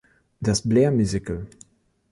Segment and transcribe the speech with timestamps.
[0.39, 1.45] Das Blair Musical.